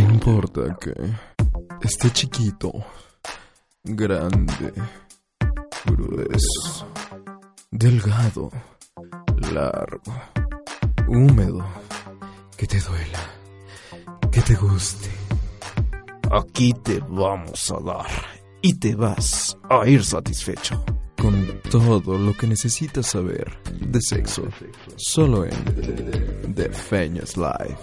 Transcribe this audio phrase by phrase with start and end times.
[0.00, 0.94] ¿Qué importa que
[1.82, 2.72] esté chiquito,
[3.84, 4.72] grande,
[5.84, 6.86] grueso,
[7.70, 8.50] delgado,
[9.52, 10.00] largo,
[11.06, 11.66] húmedo,
[12.56, 13.20] que te duela,
[14.32, 15.10] que te guste?
[16.30, 18.10] Aquí te vamos a dar
[18.62, 20.82] y te vas a ir satisfecho.
[21.20, 24.48] Con todo lo que necesitas saber de sexo,
[24.96, 27.76] solo en The Feñas Live.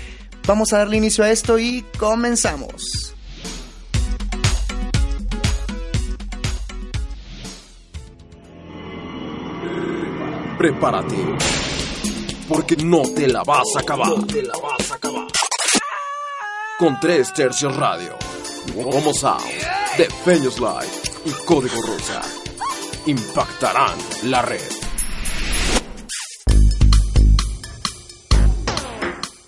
[0.46, 3.14] vamos a darle inicio a esto y comenzamos.
[10.58, 11.73] Prepárate.
[12.48, 14.10] Porque no te la vas a acabar.
[14.10, 15.28] No te la vas a acabar.
[16.78, 18.18] Con 3 tercios radio.
[18.74, 19.44] Como Sound,
[19.98, 20.88] The Feños Live
[21.26, 22.22] y Código Rosa.
[23.06, 24.83] Impactarán la red.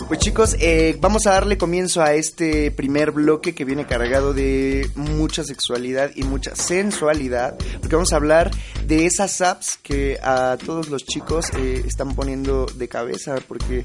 [0.07, 4.87] Pues chicos, eh, vamos a darle comienzo a este primer bloque que viene cargado de
[4.93, 8.51] mucha sexualidad y mucha sensualidad, porque vamos a hablar
[8.85, 13.83] de esas apps que a todos los chicos eh, están poniendo de cabeza, porque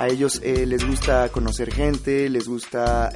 [0.00, 3.12] a ellos eh, les gusta conocer gente, les gusta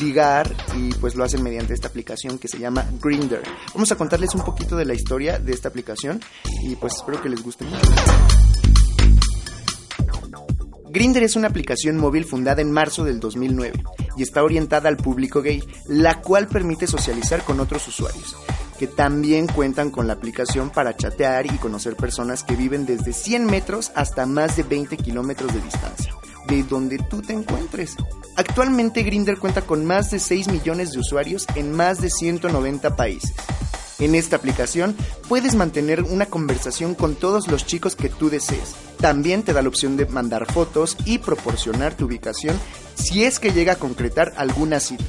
[0.00, 3.42] ligar y pues lo hacen mediante esta aplicación que se llama Grinder.
[3.74, 6.20] Vamos a contarles un poquito de la historia de esta aplicación
[6.62, 8.51] y pues espero que les guste mucho.
[10.92, 13.82] Grinder es una aplicación móvil fundada en marzo del 2009
[14.14, 18.36] y está orientada al público gay, la cual permite socializar con otros usuarios,
[18.78, 23.46] que también cuentan con la aplicación para chatear y conocer personas que viven desde 100
[23.46, 26.14] metros hasta más de 20 kilómetros de distancia,
[26.46, 27.96] de donde tú te encuentres.
[28.36, 33.32] Actualmente Grinder cuenta con más de 6 millones de usuarios en más de 190 países.
[33.98, 34.94] En esta aplicación
[35.26, 38.74] puedes mantener una conversación con todos los chicos que tú desees.
[39.02, 42.56] También te da la opción de mandar fotos y proporcionar tu ubicación
[42.94, 45.04] si es que llega a concretar alguna cita.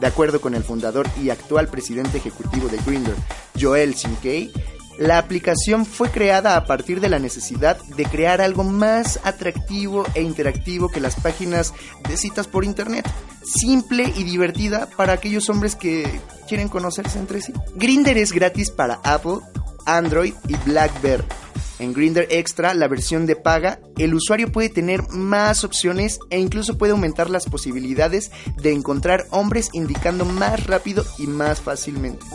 [0.00, 3.14] De acuerdo con el fundador y actual presidente ejecutivo de Grindr,
[3.58, 4.52] Joel Sinkey,
[4.98, 10.22] la aplicación fue creada a partir de la necesidad de crear algo más atractivo e
[10.22, 11.72] interactivo que las páginas
[12.08, 13.08] de citas por internet,
[13.44, 17.52] simple y divertida para aquellos hombres que quieren conocerse entre sí.
[17.76, 19.38] Grinder es gratis para Apple,
[19.86, 21.37] Android y BlackBerry.
[21.78, 26.76] En Grinder Extra, la versión de paga, el usuario puede tener más opciones e incluso
[26.76, 32.26] puede aumentar las posibilidades de encontrar hombres indicando más rápido y más fácilmente.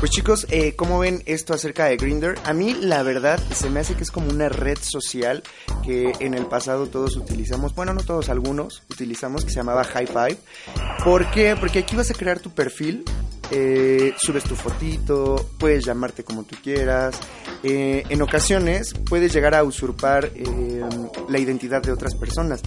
[0.00, 2.38] Pues chicos, eh, ¿cómo ven esto acerca de Grinder?
[2.44, 5.42] A mí la verdad se me hace que es como una red social
[5.82, 10.06] que en el pasado todos utilizamos, bueno no todos, algunos utilizamos que se llamaba High
[10.06, 10.38] Five.
[11.02, 11.56] ¿Por qué?
[11.58, 13.02] Porque aquí vas a crear tu perfil,
[13.50, 17.18] eh, subes tu fotito, puedes llamarte como tú quieras.
[17.62, 20.82] Eh, en ocasiones puedes llegar a usurpar eh,
[21.28, 22.60] la identidad de otras personas.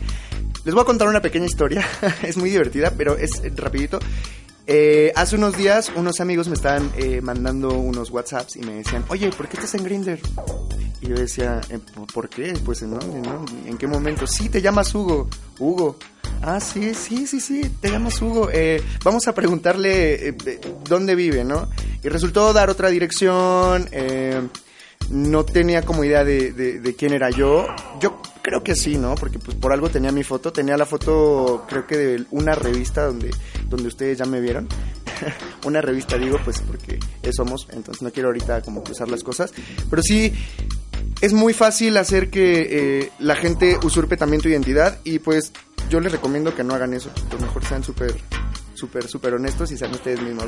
[0.64, 1.86] Les voy a contar una pequeña historia,
[2.24, 4.00] es muy divertida, pero es rapidito.
[5.16, 6.94] Hace unos días unos amigos me estaban
[7.24, 10.22] mandando unos WhatsApps y me decían, oye, ¿por qué estás en Grinder?
[11.02, 11.60] Y yo decía,
[12.14, 12.54] ¿por qué?
[12.64, 13.44] Pues ¿en dónde, no?
[13.66, 14.26] ¿En qué momento?
[14.26, 15.28] Sí, te llamas Hugo.
[15.60, 15.98] Hugo.
[16.44, 18.50] Ah, sí, sí, sí, sí, te llamas Hugo.
[18.52, 20.36] Eh, vamos a preguntarle eh,
[20.90, 21.70] dónde vive, ¿no?
[22.04, 23.88] Y resultó dar otra dirección.
[23.92, 24.42] Eh,
[25.12, 27.68] no tenía como idea de, quién era yo.
[28.00, 29.14] Yo creo que sí, ¿no?
[29.14, 30.52] Porque pues por algo tenía mi foto.
[30.52, 33.30] Tenía la foto, creo que de una revista donde,
[33.68, 34.68] donde ustedes ya me vieron.
[35.66, 36.98] una revista digo, pues porque
[37.36, 39.54] somos, entonces no quiero ahorita como cruzar las cosas.
[39.92, 40.34] Pero sí,
[41.22, 45.54] es muy fácil hacer que la gente usurpe también tu identidad y pues
[45.92, 47.42] yo les recomiendo que no hagan eso, chicos.
[47.42, 48.16] Mejor sean súper
[48.74, 50.46] súper, súper honestos y sean ustedes mismos.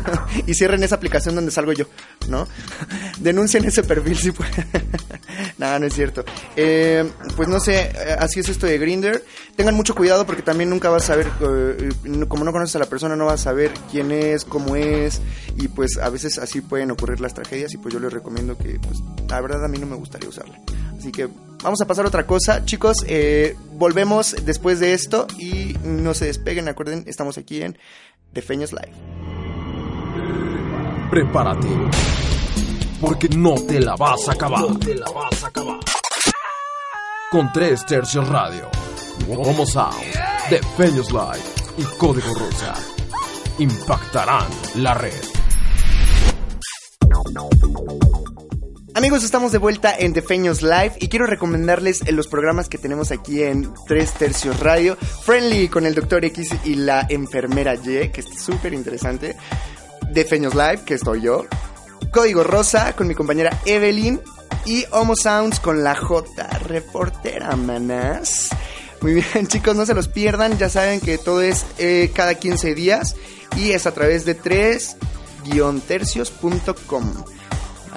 [0.46, 1.84] y cierren esa aplicación donde salgo yo,
[2.28, 2.48] ¿no?
[3.20, 4.66] Denuncien ese perfil si pueden.
[5.58, 6.24] Nada, no es cierto.
[6.56, 9.24] Eh, pues no sé, eh, así es esto de Grinder.
[9.54, 11.90] Tengan mucho cuidado porque también nunca vas a saber, eh,
[12.26, 15.20] como no conoces a la persona, no vas a saber quién es, cómo es,
[15.56, 18.80] y pues a veces así pueden ocurrir las tragedias y pues yo les recomiendo que,
[18.80, 18.98] pues
[19.28, 20.60] la verdad a mí no me gustaría usarla.
[20.98, 21.28] Así que
[21.66, 22.64] vamos a pasar a otra cosa.
[22.64, 23.04] Chicos,
[23.72, 27.76] volvemos después de esto y no se despeguen, acuerden, estamos aquí en
[28.32, 28.92] The Feños Live.
[31.10, 31.66] Prepárate
[33.00, 34.60] porque no te la vas a acabar.
[34.60, 35.80] No te la vas a acabar.
[37.32, 38.70] Con tres tercios radio,
[39.28, 40.00] Homo Sound,
[40.48, 41.42] de Feños Live
[41.78, 42.74] y Código Rosa
[43.58, 44.46] impactarán
[44.76, 45.12] la red.
[48.96, 53.42] Amigos, estamos de vuelta en Defeños Live y quiero recomendarles los programas que tenemos aquí
[53.42, 54.96] en Tres Tercios Radio.
[54.96, 56.24] Friendly con el Dr.
[56.24, 59.36] X y la enfermera Y, que es súper interesante.
[60.12, 61.44] Defeños Live, que estoy yo.
[62.10, 64.18] Código Rosa con mi compañera Evelyn
[64.64, 68.48] y Homo Sounds con la J, reportera manas.
[69.02, 72.74] Muy bien chicos, no se los pierdan, ya saben que todo es eh, cada 15
[72.74, 73.14] días
[73.58, 77.35] y es a través de 3-tercios.com.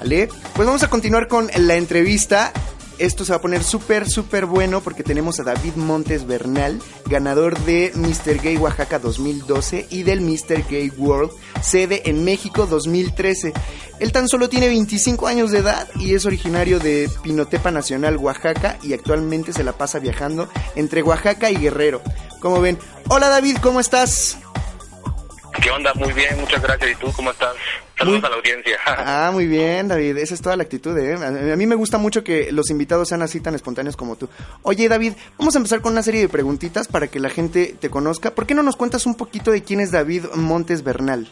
[0.00, 0.30] ¿Vale?
[0.54, 2.54] Pues vamos a continuar con la entrevista
[3.00, 7.58] esto se va a poner súper, súper bueno porque tenemos a David Montes Bernal, ganador
[7.60, 8.42] de Mr.
[8.42, 10.68] Gay Oaxaca 2012 y del Mr.
[10.68, 11.32] Gay World,
[11.62, 13.54] sede en México 2013.
[14.00, 18.78] Él tan solo tiene 25 años de edad y es originario de Pinotepa Nacional, Oaxaca,
[18.82, 22.02] y actualmente se la pasa viajando entre Oaxaca y Guerrero.
[22.38, 24.36] Como ven, hola David, ¿cómo estás?
[25.62, 25.94] ¿Qué onda?
[25.94, 26.90] Muy bien, muchas gracias.
[26.90, 27.54] ¿Y tú cómo estás?
[28.00, 28.78] Saludos a la audiencia.
[28.86, 30.16] Ah, muy bien, David.
[30.16, 31.14] Esa es toda la actitud, ¿eh?
[31.14, 34.28] A mí me gusta mucho que los invitados sean así tan espontáneos como tú.
[34.62, 37.90] Oye, David, vamos a empezar con una serie de preguntitas para que la gente te
[37.90, 38.30] conozca.
[38.32, 41.28] ¿Por qué no nos cuentas un poquito de quién es David Montes Bernal?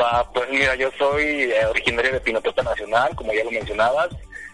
[0.00, 4.08] Va, pues mira, yo soy eh, originario de Pinotota Nacional, como ya lo mencionabas.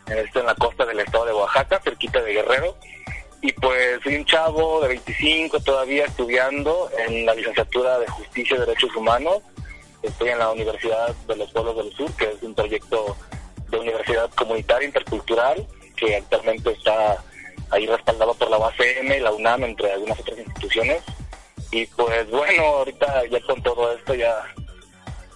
[0.07, 2.77] Estoy en la costa del estado de Oaxaca, cerquita de Guerrero.
[3.41, 8.61] Y pues soy un chavo de 25 todavía estudiando en la licenciatura de Justicia y
[8.61, 9.43] Derechos Humanos.
[10.03, 13.17] Estoy en la Universidad de los Pueblos del Sur, que es un proyecto
[13.69, 15.67] de universidad comunitaria intercultural
[15.97, 17.23] que actualmente está
[17.71, 21.03] ahí respaldado por la UACM la UNAM, entre algunas otras instituciones.
[21.71, 24.55] Y pues bueno, ahorita ya con todo esto, ya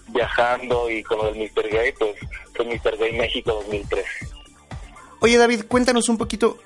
[0.09, 1.69] viajando y con el Mr.
[1.69, 2.17] Gay, pues
[2.57, 2.97] soy Mr.
[2.97, 4.07] Gay México 2013.
[5.21, 6.59] Oye David, cuéntanos un poquito,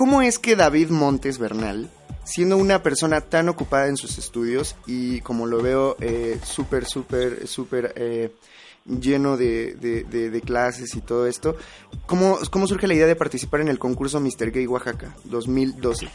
[0.00, 1.90] ¿Cómo es que David Montes Bernal,
[2.30, 7.48] siendo una persona tan ocupada en sus estudios y como lo veo eh, súper, súper,
[7.48, 8.30] súper eh,
[8.86, 11.56] lleno de, de, clases y todo esto,
[12.06, 14.52] ¿cómo, ¿cómo surge la idea de participar en el concurso Mr.
[14.52, 16.08] Gay Oaxaca 2012?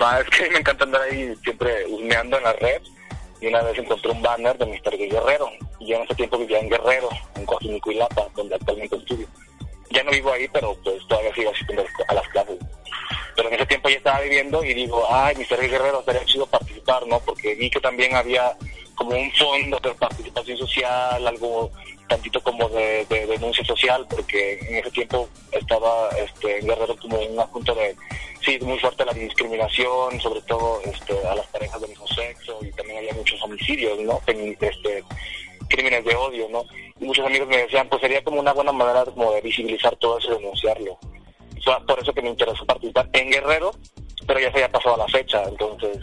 [0.00, 2.82] Va, es que me encanta andar ahí siempre husmeando en la red
[3.40, 4.96] y una vez encontré un banner de Mr.
[4.98, 5.48] Gay Guerrero
[5.78, 9.28] y yo en ese tiempo vivía en Guerrero, en Coajimico y Lapa, donde actualmente estudio
[9.90, 12.58] ya no vivo ahí, pero pues todavía sigo asistiendo a las clases.
[13.36, 15.60] Pero en ese tiempo ya estaba viviendo y digo, ay, Mr.
[15.60, 17.20] Guerrero, estaría chido participar, ¿no?
[17.20, 18.56] Porque vi que también había
[18.94, 21.70] como un fondo de participación social, algo
[22.08, 27.74] tantito como de, denuncia social, porque en ese tiempo estaba este, Guerrero como un asunto
[27.74, 27.94] de,
[28.44, 32.72] sí, muy fuerte la discriminación, sobre todo este, a las parejas del mismo sexo, y
[32.72, 34.20] también había muchos homicidios, ¿no?
[34.26, 35.04] Este,
[35.68, 36.64] crímenes de odio, ¿no?
[37.00, 40.18] Y muchos amigos me decían, pues sería como una buena manera como de visibilizar todo
[40.18, 40.98] eso y denunciarlo.
[41.86, 43.70] por eso que me interesó participar en Guerrero,
[44.26, 45.98] pero ya se había pasado la fecha, entonces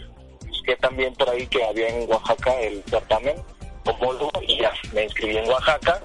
[0.48, 3.36] busqué también por ahí que había en Oaxaca el certamen
[3.84, 6.02] homólogo y ya me inscribí en Oaxaca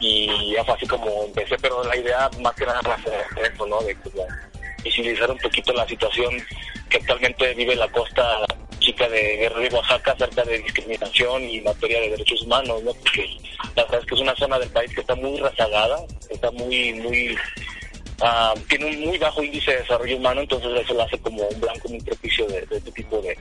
[0.00, 3.12] y ya fue así como empecé, pero la idea más que nada fue
[3.46, 3.80] eso, ¿no?
[3.82, 3.96] De
[4.82, 6.34] visibilizar un poquito la situación
[6.90, 8.44] que actualmente vive la costa
[8.82, 12.92] chica de Guerrero y Oaxaca acerca de discriminación y materia de derechos humanos, ¿no?
[12.92, 13.26] Porque
[13.76, 16.92] la verdad es que es una zona del país que está muy rezagada, está muy,
[16.94, 17.36] muy,
[18.20, 21.60] uh, tiene un muy bajo índice de desarrollo humano, entonces eso lo hace como un
[21.60, 23.38] blanco muy propicio de, este tipo de,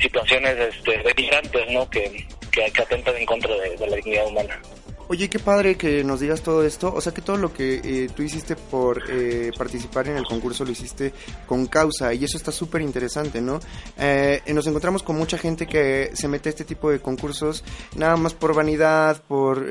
[0.00, 1.88] situaciones este, de migrantes, ¿no?
[1.88, 4.60] Que, que, atentan en contra de la dignidad humana.
[5.08, 6.92] Oye, qué padre que nos digas todo esto.
[6.94, 10.64] O sea, que todo lo que eh, tú hiciste por eh, participar en el concurso
[10.64, 11.12] lo hiciste
[11.46, 13.60] con causa y eso está súper interesante, ¿no?
[13.98, 17.64] Eh, nos encontramos con mucha gente que se mete a este tipo de concursos
[17.96, 19.66] nada más por vanidad, por,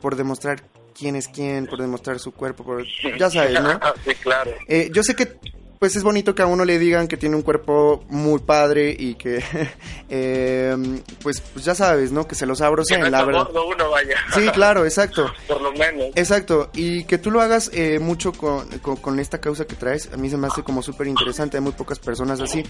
[0.00, 0.62] por demostrar
[0.96, 2.84] quién es quién, por demostrar su cuerpo, por,
[3.18, 3.78] ya sabes, ¿no?
[4.04, 4.52] sí, claro.
[4.92, 5.38] yo sé que
[5.78, 9.14] pues es bonito que a uno le digan que tiene un cuerpo muy padre y
[9.14, 9.42] que,
[10.08, 12.26] em, pues, pues, ya sabes, ¿no?
[12.26, 13.48] Que se los en la verdad.
[13.50, 14.16] Uno, vaya.
[14.34, 15.32] Sí, claro, exacto.
[15.46, 16.08] Por lo menos.
[16.16, 20.16] Exacto, y que tú lo hagas eh, mucho con, con, esta causa que traes, a
[20.16, 22.64] mí se me hace como súper interesante, hay muy pocas personas así.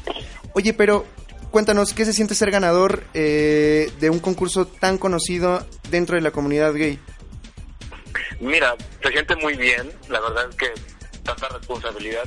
[0.52, 1.06] Oye, pero
[1.50, 6.30] cuéntanos, ¿qué se siente ser ganador eh, de un concurso tan conocido dentro de la
[6.30, 6.98] comunidad gay?
[8.40, 10.72] Mira, se siente muy bien, la verdad es que
[11.22, 12.24] tanta responsabilidad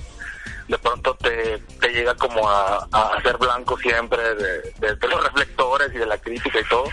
[0.72, 5.98] de pronto te, te llega como a, a ser blanco siempre de, los reflectores y
[5.98, 6.86] de la crítica y todo,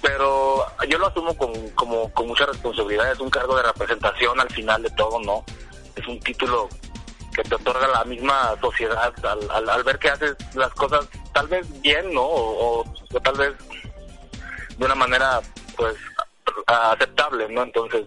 [0.00, 4.48] pero yo lo asumo con, como, con mucha responsabilidad, es un cargo de representación al
[4.50, 5.44] final de todo, ¿no?
[5.96, 6.68] Es un título
[7.34, 11.48] que te otorga la misma sociedad al, al, al ver que haces las cosas tal
[11.48, 12.22] vez bien, ¿no?
[12.22, 13.54] O, o, o tal vez
[14.78, 15.40] de una manera,
[15.76, 15.96] pues,
[16.68, 17.64] aceptable, ¿no?
[17.64, 18.06] Entonces,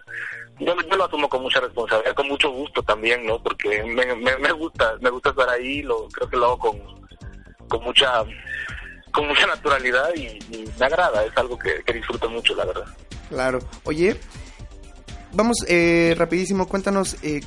[0.59, 3.41] yo, yo, lo asumo con mucha responsabilidad, con mucho gusto también, ¿no?
[3.41, 6.79] Porque me, me, me gusta, me gusta estar ahí, lo creo que lo hago con,
[7.67, 8.23] con mucha
[9.11, 12.85] con mucha naturalidad y, y me agrada, es algo que, que, disfruto mucho, la verdad.
[13.29, 13.59] Claro.
[13.83, 14.19] Oye,
[15.33, 17.41] vamos eh, rapidísimo, cuéntanos eh,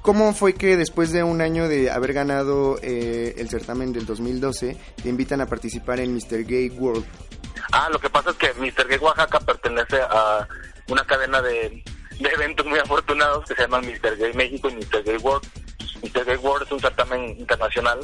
[0.00, 4.76] cómo fue que después de un año de haber ganado eh, el certamen del 2012,
[5.02, 6.44] te invitan a participar en Mr.
[6.44, 7.04] Gay World.
[7.72, 8.88] Ah, lo que pasa es que Mr.
[8.88, 10.48] Gay Oaxaca pertenece a
[10.88, 11.84] una cadena de,
[12.20, 14.16] de eventos muy afortunados que se llaman Mr.
[14.16, 15.02] Gay México y Mr.
[15.04, 15.46] Gay World.
[16.02, 16.24] Mr.
[16.24, 18.00] Gay World es un certamen internacional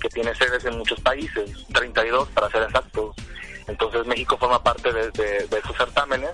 [0.00, 3.14] que tiene sedes en muchos países, 32 para ser exactos.
[3.66, 6.30] Entonces México forma parte de, de, de sus certámenes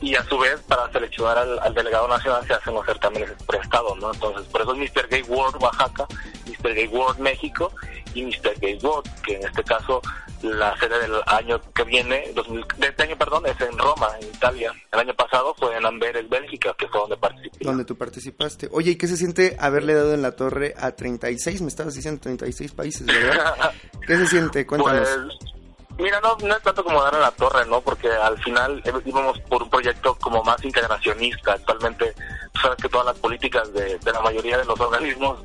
[0.00, 3.56] y a su vez para seleccionar al, al, delegado nacional se hacen los certámenes por
[3.56, 4.12] estado, ¿no?
[4.12, 5.08] Entonces por eso es Mr.
[5.08, 6.06] Gay World Oaxaca,
[6.46, 6.74] Mr.
[6.74, 7.72] Gay World México
[8.14, 8.58] y Mr.
[8.60, 10.02] Gay World, que en este caso
[10.42, 14.28] la sede del año que viene, 2000, de este año, perdón, es en Roma, en
[14.28, 14.72] Italia.
[14.92, 17.64] El año pasado fue en Amberes, Bélgica, que fue donde participé.
[17.64, 18.68] Donde tú participaste.
[18.72, 22.20] Oye, ¿y qué se siente haberle dado en la torre a 36, me estabas diciendo
[22.20, 23.72] 36 países, ¿verdad?
[24.06, 24.66] ¿Qué se siente?
[24.66, 25.08] Cuéntanos.
[25.08, 25.55] Pues,
[25.98, 27.80] Mira, no, no es tanto como dar en la torre, ¿no?
[27.80, 31.54] Porque al final íbamos por un proyecto como más integracionista.
[31.54, 32.14] Actualmente,
[32.52, 35.42] tú sabes que todas las políticas de, la mayoría de los organismos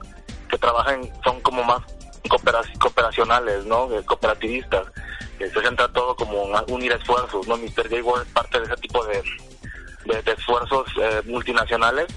[0.50, 1.82] que trabajan son como más
[2.80, 3.88] cooperacionales, ¿no?
[4.06, 4.88] Cooperativistas.
[5.40, 7.56] se centra todo como unir esfuerzos, ¿no?
[7.56, 7.88] Mr.
[7.88, 9.24] Gay es parte de ese tipo de,
[10.22, 12.08] de, esfuerzos eh, multinacionales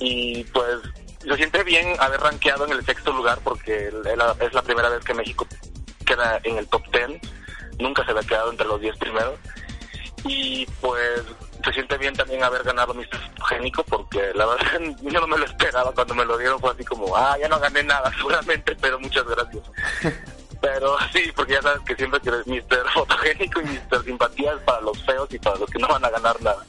[0.00, 0.78] y pues
[1.20, 5.14] se siente bien haber rankeado en el sexto lugar porque es la primera vez que
[5.14, 5.46] México
[6.04, 7.20] queda en el top ten
[7.78, 9.38] nunca se había quedado entre los 10 primeros.
[10.24, 11.24] Y pues
[11.64, 13.18] se siente bien también haber ganado Mr.
[13.30, 16.84] Fotogénico porque la verdad yo no me lo esperaba cuando me lo dieron fue así
[16.84, 19.64] como, ah, ya no gané nada seguramente, pero muchas gracias.
[20.60, 22.88] pero sí, porque ya sabes que siempre que eres Mr.
[22.92, 24.04] Fotogénico y Mr.
[24.04, 26.64] Simpatía es para los feos y para los que no van a ganar nada.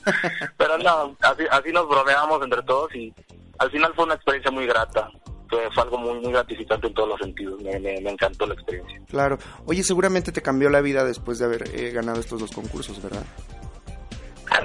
[0.57, 3.13] pero no, así, así nos bromeamos entre todos y
[3.57, 5.09] al final fue una experiencia muy grata
[5.49, 7.61] fue, fue algo muy, muy gratificante en todos los sentidos.
[7.61, 9.01] Me, me, me, encantó la experiencia.
[9.09, 9.37] Claro.
[9.65, 13.23] Oye, seguramente te cambió la vida después de haber eh, ganado estos dos concursos, ¿verdad?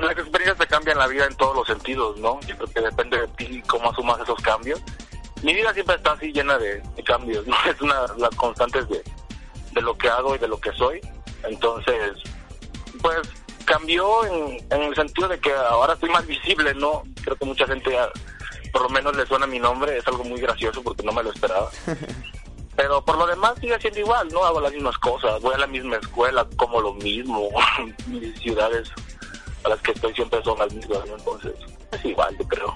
[0.00, 2.40] Las experiencias te cambian la vida en todos los sentidos, ¿no?
[2.42, 4.80] Yo creo que depende de ti cómo asumas esos cambios.
[5.42, 7.54] Mi vida siempre está así llena de, de cambios, ¿no?
[7.70, 9.02] Es una las constantes de,
[9.72, 11.00] de lo que hago y de lo que soy.
[11.44, 12.12] Entonces,
[13.00, 13.18] pues
[13.66, 17.02] cambió en, en el sentido de que ahora estoy más visible, ¿no?
[17.22, 17.96] Creo que mucha gente
[18.74, 21.30] por lo menos le suena mi nombre, es algo muy gracioso porque no me lo
[21.30, 21.70] esperaba.
[22.76, 24.44] Pero por lo demás sigue siendo igual, ¿no?
[24.44, 27.50] Hago las mismas cosas, voy a la misma escuela, como lo mismo,
[28.08, 28.90] mis ciudades
[29.62, 31.16] a las que estoy siempre son las mismas, ¿no?
[31.16, 31.52] Entonces
[31.92, 32.74] es igual, yo creo.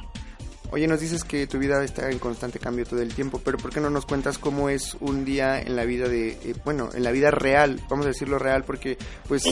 [0.71, 3.73] Oye, nos dices que tu vida está en constante cambio todo el tiempo, pero ¿por
[3.73, 7.05] qué no nos cuentas cómo es un día en la vida de, eh, bueno, en
[7.05, 8.99] la vida real, vamos a decirlo real, porque
[9.29, 9.45] pues,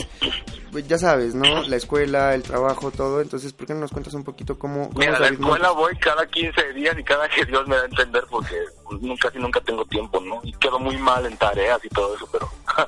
[0.71, 1.63] pues, ya sabes, ¿no?
[1.63, 4.89] La escuela, el trabajo, todo, entonces, ¿por qué no nos cuentas un poquito cómo...
[4.89, 7.81] cómo Mira, a la escuela voy cada 15 días y cada que Dios me da
[7.81, 8.55] a entender porque
[9.01, 10.39] nunca, casi nunca tengo tiempo, ¿no?
[10.43, 12.47] Y quedo muy mal en tareas y todo eso, pero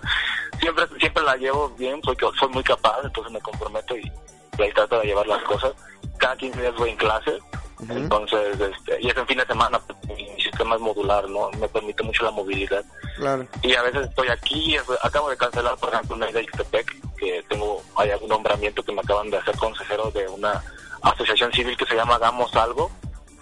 [0.60, 4.12] siempre siempre la llevo bien, soy, soy muy capaz, entonces me comprometo y,
[4.60, 5.74] y ahí trato de llevar las cosas.
[6.20, 7.42] Cada 15 días voy en clases
[7.80, 7.98] Uh -huh.
[7.98, 11.50] Entonces, este, y es en fin de semana, mi sistema es modular, ¿no?
[11.52, 12.84] Me permite mucho la movilidad.
[13.16, 13.48] Claro.
[13.62, 17.82] Y a veces estoy aquí, acabo de cancelar, por ejemplo, una de Ixtepec, que tengo,
[17.96, 20.62] hay algún nombramiento que me acaban de hacer consejero de una
[21.02, 22.92] asociación civil que se llama Hagamos Algo,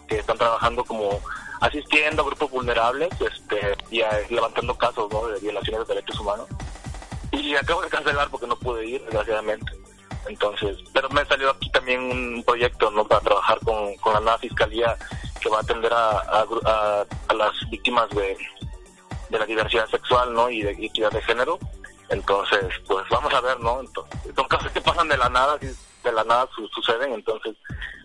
[0.08, 1.20] que están trabajando como
[1.62, 5.28] asistiendo a grupos vulnerables este, y a, levantando casos ¿no?
[5.28, 6.48] de violaciones de derechos humanos.
[7.32, 9.72] Y acabo de cancelar porque no pude ir, desgraciadamente
[10.30, 14.98] entonces pero me salió aquí también un proyecto no para trabajar con, la nueva fiscalía
[15.40, 18.38] que va a atender a, a, las víctimas de,
[19.30, 21.60] la diversidad sexual no y de equidad de género.
[22.10, 25.60] Entonces pues vamos a ver no entonces, son casos que pasan de la nada
[26.08, 27.56] de la nada su, suceden entonces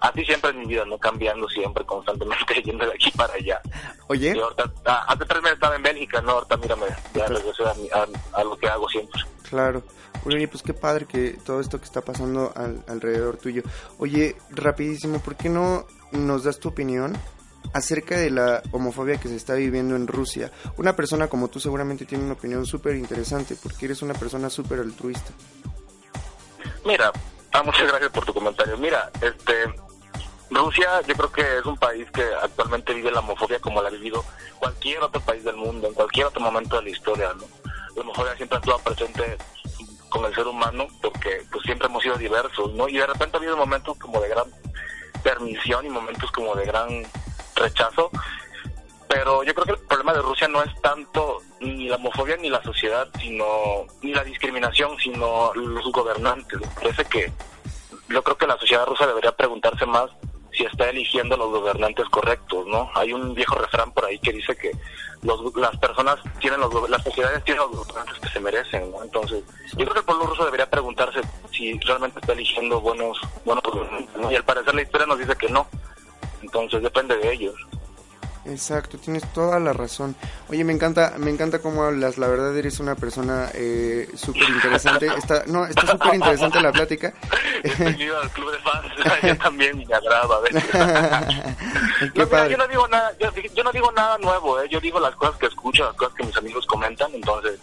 [0.01, 3.61] así siempre en mi vida no cambiando siempre constantemente yendo de aquí para allá
[4.09, 7.65] oye y ahorita, ah, hace tres meses estaba en Bélgica no ahorita mírame ya regresé
[7.65, 9.83] a, a, a lo que hago siempre claro
[10.25, 13.65] Oye, pues qué padre que todo esto que está pasando al, alrededor tuyo.
[13.99, 17.19] Oye, rapidísimo, ¿por qué no nos das tu opinión
[17.73, 20.51] acerca de la homofobia que se está viviendo en Rusia.
[20.77, 24.81] Una persona como tú seguramente tiene una opinión súper interesante porque eres una persona súper
[24.81, 25.33] altruista.
[26.85, 27.13] Mira,
[27.53, 28.77] ah, muchas gracias por tu comentario.
[28.77, 29.73] Mira, este,
[30.51, 33.93] Rusia yo creo que es un país que actualmente vive la homofobia como la ha
[33.93, 34.25] vivido
[34.59, 37.45] cualquier otro país del mundo, en cualquier otro momento de la historia, ¿no?
[37.97, 39.39] La homofobia siempre ha estado presente
[40.09, 42.89] con el ser humano porque pues siempre hemos sido diversos, ¿no?
[42.89, 44.47] Y de repente ha habido momentos como de gran
[45.23, 46.89] permisión y momentos como de gran
[47.57, 48.11] rechazo,
[49.13, 52.49] pero yo creo que el problema de Rusia no es tanto ni la homofobia ni
[52.49, 53.45] la sociedad, sino
[54.01, 56.59] ni la discriminación, sino los gobernantes.
[56.77, 57.31] Parece que
[58.09, 60.11] yo creo que la sociedad rusa debería preguntarse más
[60.51, 62.91] si está eligiendo los gobernantes correctos, ¿no?
[62.95, 64.73] Hay un viejo refrán por ahí que dice que
[65.21, 69.03] los, las personas tienen los las sociedades tienen los gobernantes que se merecen, ¿no?
[69.03, 73.65] Entonces, yo creo que el pueblo ruso debería preguntarse si realmente está eligiendo buenos buenos
[73.65, 74.31] gobernantes.
[74.31, 75.67] Y al parecer la historia nos dice que no.
[76.41, 77.55] Entonces, depende de ellos.
[78.45, 80.17] Exacto, tienes toda la razón.
[80.49, 82.19] Oye, me encanta, me encanta cómo hablas.
[82.19, 85.07] La verdad eres una persona eh, súper interesante.
[85.17, 87.13] Está, no, está súper interesante la plática.
[87.63, 89.23] Bienvenido al club de fans.
[89.23, 90.37] yo también me agrada.
[92.17, 92.51] No, padre.
[92.51, 94.61] yo no digo nada, yo, yo, no digo nada nuevo.
[94.61, 94.69] ¿eh?
[94.69, 97.15] Yo digo las cosas que escucho, las cosas que mis amigos comentan.
[97.15, 97.61] Entonces,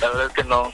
[0.00, 0.72] la verdad es que no,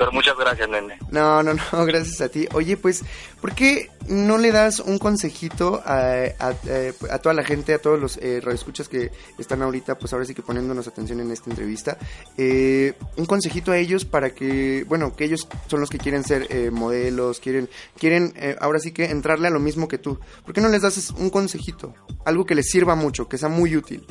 [0.00, 0.98] pero muchas gracias, nene.
[1.10, 2.48] No, no, no, gracias a ti.
[2.54, 3.04] Oye, pues,
[3.38, 8.16] ¿por qué no le das un consejito a, a, toda la gente, a todos los
[8.16, 11.98] eh, radioescuchas que están ahorita, pues ahora sí que poniéndonos atención en esta entrevista?
[12.38, 16.46] Eh, un consejito a ellos para que, bueno, que ellos son los que quieren ser
[16.48, 20.18] eh, modelos, quieren, quieren eh, ahora sí que entrarle a lo mismo que tú.
[20.46, 21.92] ¿Por qué no les das un consejito?
[22.24, 24.06] Algo que les sirva mucho, que sea muy útil.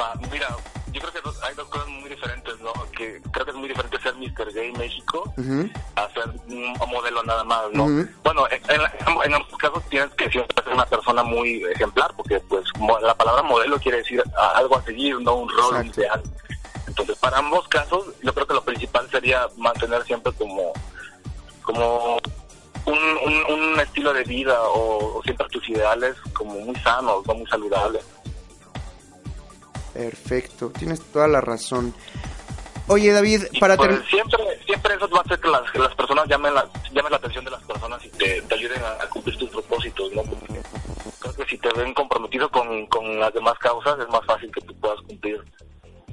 [0.00, 0.56] Va, mira,
[0.96, 2.72] yo creo que hay dos cosas muy diferentes, ¿no?
[2.96, 4.52] Que creo que es muy diferente ser Mr.
[4.52, 5.32] Gay México
[5.94, 7.84] a ser un modelo nada más, ¿no?
[8.24, 12.64] Bueno, en, en, ambos casos tienes que ser una persona muy ejemplar, porque pues
[13.02, 14.22] la palabra modelo quiere decir
[14.54, 16.22] algo a seguir, no un rol ideal.
[16.86, 20.72] Entonces, para ambos casos, yo creo que lo principal sería mantener siempre como,
[21.62, 22.18] como
[22.86, 27.46] un, un, estilo de vida o, o, siempre tus ideales como muy sanos, no muy
[27.46, 28.04] saludables.
[29.96, 31.94] Perfecto, tienes toda la razón.
[32.88, 36.54] Oye, David, para pues, siempre, siempre eso va a hacer que las, las personas llamen
[36.54, 40.12] la, llamen la atención de las personas y te, te ayuden a, cumplir tus propósitos,
[40.12, 40.22] ¿no?
[40.22, 44.60] creo que si te ven comprometido con, con las demás causas es más fácil que
[44.60, 45.42] tú puedas cumplir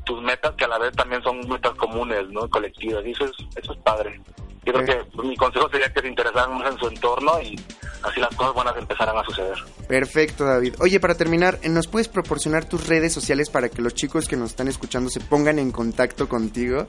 [0.06, 2.50] tus metas que a la vez también son metas comunes, ¿no?
[2.50, 3.06] Colectivas.
[3.06, 4.20] Y eso es, eso es padre.
[4.66, 7.56] Yo creo que mi consejo sería que se interesaran más en su entorno y
[8.04, 9.58] así las cosas buenas empezarán a suceder.
[9.88, 10.76] Perfecto, David.
[10.80, 14.52] Oye, para terminar, ¿nos puedes proporcionar tus redes sociales para que los chicos que nos
[14.52, 16.88] están escuchando se pongan en contacto contigo?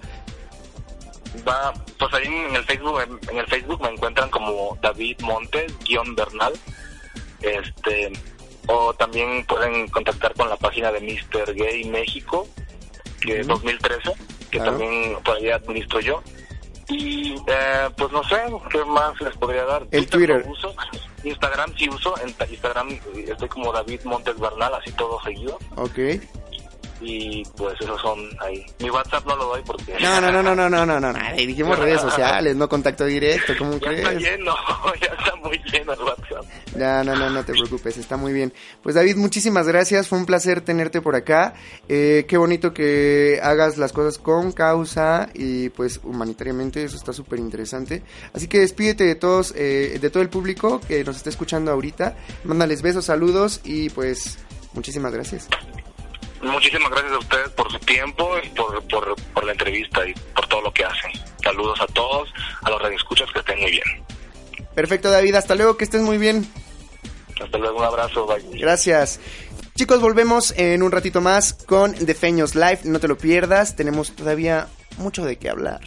[1.46, 3.00] Va, pues ahí en el Facebook,
[3.30, 6.52] en, el Facebook me encuentran como David Montes, guion Bernal.
[7.40, 8.12] Este,
[8.66, 11.54] o también pueden contactar con la página de Mr.
[11.54, 12.48] Gay México,
[13.20, 14.12] que es 2013,
[14.50, 16.22] que también todavía administro yo.
[16.88, 18.36] Y eh, pues no sé,
[18.70, 19.86] ¿qué más les podría dar?
[19.90, 20.44] El Twitter.
[20.48, 20.74] Uso.
[21.24, 25.58] Instagram sí uso, en Instagram estoy como David Montes Bernal, así todo seguido.
[25.76, 25.98] Ok
[27.00, 28.64] y pues esos son ahí.
[28.78, 29.96] Mi WhatsApp no lo doy porque...
[30.00, 33.78] No, no, no, no, no, no, no, no, dijimos redes sociales, no contacto directo, ¿cómo
[33.78, 33.98] ya crees?
[34.00, 34.54] está lleno,
[35.00, 36.44] ya está muy lleno el WhatsApp.
[36.76, 38.52] Ya, no, no, no te preocupes, está muy bien.
[38.82, 41.54] Pues David, muchísimas gracias, fue un placer tenerte por acá.
[41.88, 47.38] Eh, qué bonito que hagas las cosas con causa y pues humanitariamente, eso está súper
[47.38, 48.02] interesante.
[48.32, 52.16] Así que despídete de todos, eh, de todo el público que nos está escuchando ahorita.
[52.44, 54.38] Mándales besos, saludos y pues
[54.74, 55.48] muchísimas gracias.
[56.42, 60.46] Muchísimas gracias a ustedes por su tiempo y por, por, por la entrevista y por
[60.46, 61.10] todo lo que hacen.
[61.42, 62.28] Saludos a todos,
[62.62, 64.04] a los radioescuchas que estén muy bien.
[64.74, 65.34] Perfecto, David.
[65.34, 66.46] Hasta luego, que estés muy bien.
[67.42, 68.26] Hasta luego, un abrazo.
[68.26, 68.58] Bye.
[68.60, 69.20] Gracias.
[69.76, 72.80] Chicos, volvemos en un ratito más con Defeños Live.
[72.84, 75.80] No te lo pierdas, tenemos todavía mucho de qué hablar.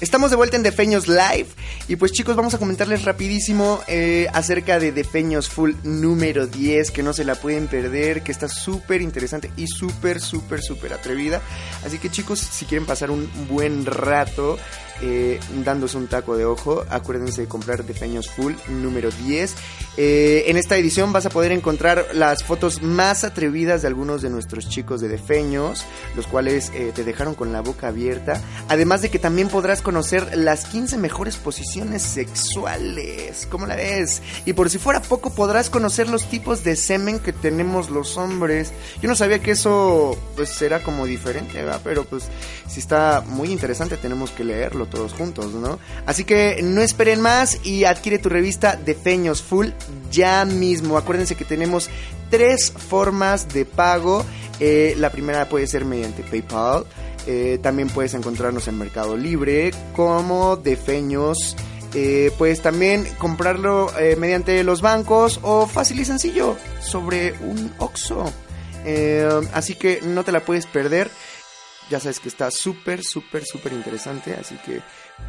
[0.00, 1.46] Estamos de vuelta en Defeños Live
[1.88, 7.02] y pues chicos vamos a comentarles rapidísimo eh, acerca de Defeños Full número 10 que
[7.02, 11.40] no se la pueden perder, que está súper interesante y súper, súper, súper atrevida.
[11.84, 14.58] Así que chicos si quieren pasar un buen rato
[15.02, 19.54] eh, dándose un taco de ojo, acuérdense de comprar Defeños Full número 10.
[19.98, 24.30] Eh, en esta edición vas a poder encontrar las fotos más atrevidas de algunos de
[24.30, 28.40] nuestros chicos de Defeños, los cuales eh, te dejaron con la boca abierta.
[28.68, 33.46] Además de que también podrás conocer las 15 mejores posiciones sexuales.
[33.50, 34.22] ¿Cómo la ves?
[34.44, 38.72] Y por si fuera poco, podrás conocer los tipos de semen que tenemos los hombres.
[39.00, 41.80] Yo no sabía que eso pues era como diferente, ¿verdad?
[41.82, 42.24] Pero pues
[42.68, 45.78] si está muy interesante tenemos que leerlo todos juntos, ¿no?
[46.06, 49.68] Así que no esperen más y adquiere tu revista de Feños Full
[50.10, 50.96] ya mismo.
[50.96, 51.88] Acuérdense que tenemos
[52.30, 54.24] tres formas de pago.
[54.60, 56.84] Eh, la primera puede ser mediante PayPal.
[57.26, 61.56] Eh, también puedes encontrarnos en Mercado Libre como de Feños.
[61.94, 68.32] Eh, puedes también comprarlo mediante los bancos o fácil y sencillo sobre un Oxxo.
[68.86, 71.10] Eh, así que no te la puedes perder.
[71.90, 74.34] Ya sabes que está súper, súper, súper interesante.
[74.34, 74.80] Así que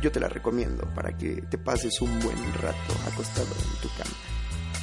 [0.02, 4.37] yo te la recomiendo para que te pases un buen rato acostado en tu cama.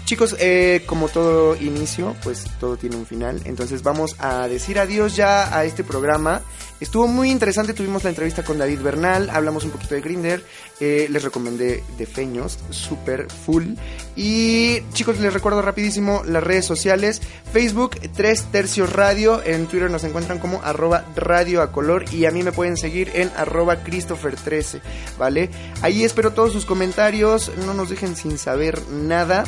[0.04, 3.40] Chicos, eh, como todo inicio, pues todo tiene un final.
[3.46, 6.42] Entonces vamos a decir adiós ya a este programa.
[6.78, 10.44] Estuvo muy interesante, tuvimos la entrevista con David Bernal, hablamos un poquito de Grinder,
[10.80, 13.76] eh, les recomendé de Feños, super full.
[14.14, 20.04] Y chicos, les recuerdo rapidísimo las redes sociales, Facebook 3 Tercios Radio, en Twitter nos
[20.04, 24.82] encuentran como arroba radio a color y a mí me pueden seguir en arroba Christopher13,
[25.16, 25.48] ¿vale?
[25.80, 29.44] Ahí espero todos sus comentarios, no nos dejen sin saber nada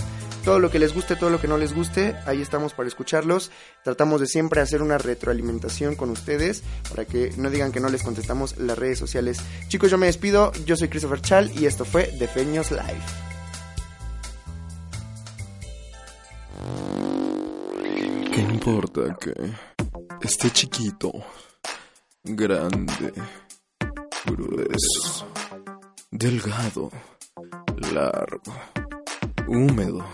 [0.47, 3.51] todo lo que les guste, todo lo que no les guste, ahí estamos para escucharlos.
[3.83, 8.05] Tratamos de siempre hacer una retroalimentación con ustedes para que no digan que no les
[8.05, 9.39] contestamos las redes sociales.
[9.67, 13.03] Chicos, yo me despido, yo soy Christopher Chal y esto fue The Feños Live.
[18.33, 19.35] ¿Qué importa que
[20.21, 21.11] esté chiquito,
[22.23, 23.13] grande,
[24.27, 25.27] grueso,
[26.13, 26.93] delgado,
[27.93, 28.55] largo,
[29.49, 30.05] húmedo,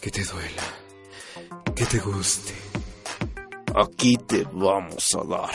[0.00, 0.62] que te duela,
[1.74, 2.54] que te guste?
[3.74, 5.50] Aquí te vamos a dar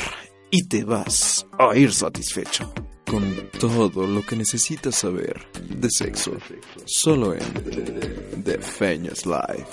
[0.52, 2.72] y te vas a ir satisfecho
[3.10, 6.34] con todo lo que necesitas saber de sexo,
[6.86, 9.68] solo en The Feños Live.